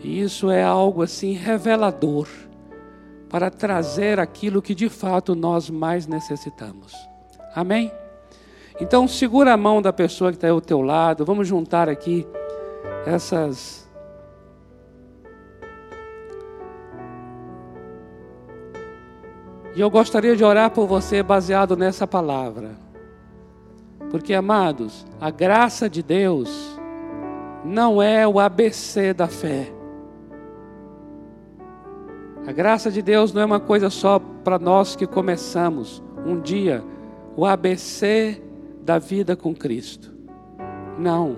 [0.00, 2.28] E isso é algo assim revelador
[3.28, 6.92] para trazer aquilo que de fato nós mais necessitamos.
[7.54, 7.90] Amém?
[8.80, 12.26] Então segura a mão da pessoa que está ao teu lado, vamos juntar aqui
[13.06, 13.81] essas.
[19.74, 22.72] E eu gostaria de orar por você baseado nessa palavra.
[24.10, 26.78] Porque, amados, a graça de Deus
[27.64, 29.72] não é o ABC da fé.
[32.46, 36.84] A graça de Deus não é uma coisa só para nós que começamos um dia
[37.36, 38.42] o ABC
[38.82, 40.12] da vida com Cristo.
[40.98, 41.36] Não.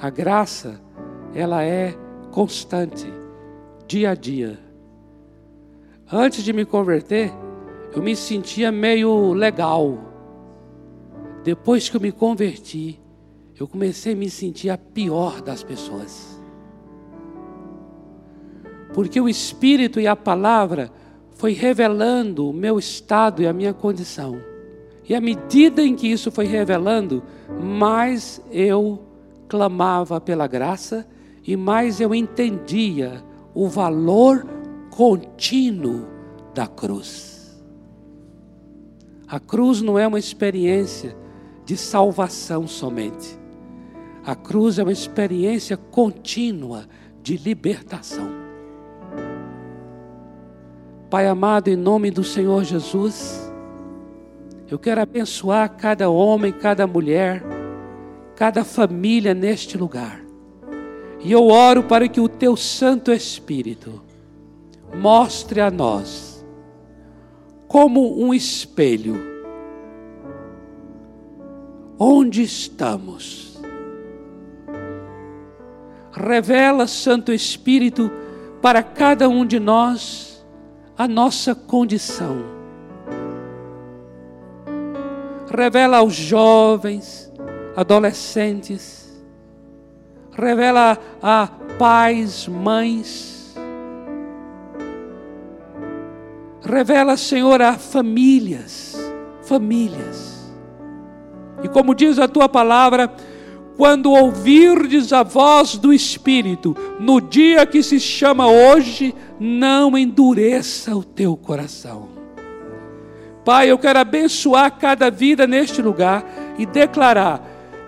[0.00, 0.80] A graça,
[1.34, 1.94] ela é
[2.30, 3.12] constante,
[3.86, 4.58] dia a dia.
[6.10, 7.32] Antes de me converter,
[7.94, 9.98] eu me sentia meio legal.
[11.44, 13.00] Depois que eu me converti,
[13.58, 16.32] eu comecei a me sentir a pior das pessoas
[18.92, 20.90] porque o Espírito e a palavra
[21.30, 24.38] foi revelando o meu estado e a minha condição.
[25.08, 27.22] E à medida em que isso foi revelando,
[27.60, 29.02] mais eu
[29.48, 31.06] clamava pela graça
[31.44, 33.22] e mais eu entendia
[33.54, 34.46] o valor
[34.90, 36.06] contínuo
[36.54, 37.31] da cruz.
[39.32, 41.16] A cruz não é uma experiência
[41.64, 43.40] de salvação somente.
[44.22, 46.86] A cruz é uma experiência contínua
[47.22, 48.28] de libertação.
[51.08, 53.50] Pai amado, em nome do Senhor Jesus,
[54.70, 57.42] eu quero abençoar cada homem, cada mulher,
[58.36, 60.22] cada família neste lugar.
[61.24, 64.02] E eu oro para que o Teu Santo Espírito
[64.94, 66.31] mostre a nós,
[67.72, 69.18] como um espelho,
[71.98, 73.58] onde estamos.
[76.12, 78.10] Revela, Santo Espírito,
[78.60, 80.46] para cada um de nós
[80.98, 82.44] a nossa condição.
[85.50, 87.32] Revela aos jovens,
[87.74, 89.18] adolescentes,
[90.30, 91.48] revela a
[91.78, 93.31] pais, mães,
[96.64, 98.96] revela, Senhor, a famílias,
[99.42, 100.52] famílias.
[101.62, 103.12] E como diz a tua palavra,
[103.76, 111.02] quando ouvirdes a voz do Espírito, no dia que se chama hoje, não endureça o
[111.02, 112.08] teu coração.
[113.44, 116.24] Pai, eu quero abençoar cada vida neste lugar
[116.58, 117.42] e declarar: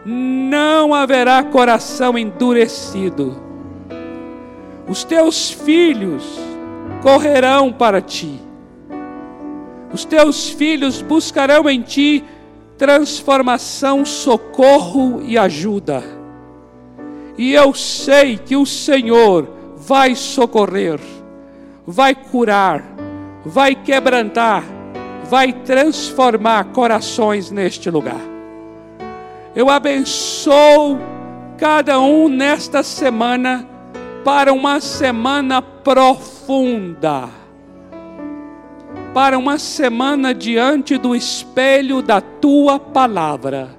[0.05, 3.41] não haverá coração endurecido.
[4.89, 6.25] Os teus filhos
[7.03, 8.41] correrão para ti.
[9.95, 12.25] Os teus filhos buscarão em ti
[12.77, 16.03] transformação, socorro e ajuda.
[17.39, 20.99] E eu sei que o Senhor vai socorrer,
[21.87, 22.83] vai curar,
[23.45, 24.65] vai quebrantar,
[25.31, 28.21] vai transformar corações neste lugar.
[29.55, 30.99] Eu abençoo
[31.57, 33.65] cada um nesta semana
[34.25, 37.44] para uma semana profunda
[39.15, 43.71] para uma semana diante do espelho da tua palavra.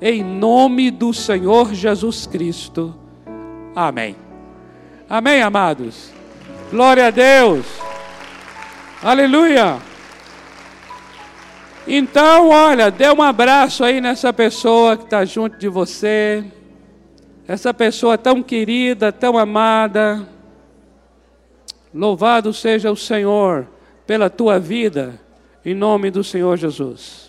[0.00, 2.94] Em nome do Senhor Jesus Cristo.
[3.74, 4.14] Amém.
[5.10, 6.12] Amém, amados.
[6.70, 7.66] Glória a Deus.
[9.02, 9.78] Aleluia.
[11.84, 16.44] Então, olha, dê um abraço aí nessa pessoa que está junto de você.
[17.48, 20.28] Essa pessoa tão querida, tão amada.
[21.92, 23.66] Louvado seja o Senhor
[24.08, 25.20] pela tua vida,
[25.62, 27.27] em nome do Senhor Jesus.